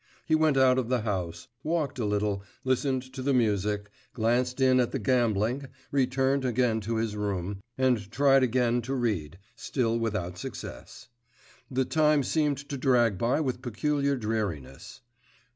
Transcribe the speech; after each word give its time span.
He 0.25 0.33
went 0.33 0.57
out 0.57 0.79
of 0.79 0.89
the 0.89 1.01
house, 1.01 1.47
walked 1.63 1.99
a 1.99 2.05
little, 2.05 2.41
listened 2.63 3.03
to 3.13 3.21
the 3.21 3.35
music, 3.35 3.91
glanced 4.15 4.59
in 4.59 4.79
at 4.79 4.89
the 4.89 4.97
gambling, 4.97 5.67
returned 5.91 6.43
again 6.43 6.81
to 6.81 6.95
his 6.95 7.15
room, 7.15 7.61
and 7.77 8.09
tried 8.09 8.41
again 8.41 8.81
to 8.81 8.95
read 8.95 9.37
still 9.55 9.99
without 9.99 10.39
success. 10.39 11.07
The 11.69 11.85
time 11.85 12.23
seemed 12.23 12.57
to 12.69 12.77
drag 12.77 13.19
by 13.19 13.41
with 13.41 13.61
peculiar 13.61 14.15
dreariness. 14.17 15.01